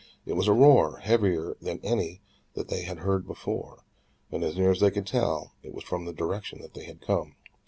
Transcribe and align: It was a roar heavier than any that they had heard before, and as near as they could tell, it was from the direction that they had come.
It 0.25 0.33
was 0.33 0.47
a 0.47 0.51
roar 0.53 0.97
heavier 0.97 1.55
than 1.61 1.79
any 1.83 2.23
that 2.55 2.69
they 2.69 2.81
had 2.81 2.97
heard 3.01 3.27
before, 3.27 3.85
and 4.31 4.43
as 4.43 4.57
near 4.57 4.71
as 4.71 4.79
they 4.79 4.89
could 4.89 5.05
tell, 5.05 5.53
it 5.61 5.75
was 5.75 5.83
from 5.83 6.05
the 6.05 6.11
direction 6.11 6.59
that 6.63 6.73
they 6.73 6.85
had 6.85 7.01
come. 7.01 7.35